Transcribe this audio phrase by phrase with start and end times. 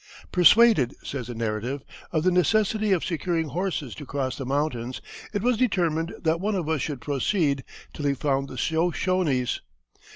[0.31, 4.99] "Persuaded," says the narrative, "of the necessity of securing horses to cross the mountains,
[5.31, 7.63] it was determined that one of us should proceed...
[7.93, 9.61] till he found the Shoshones